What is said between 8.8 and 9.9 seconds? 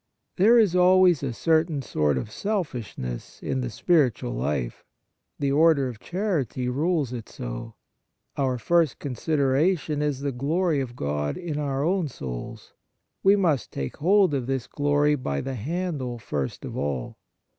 considera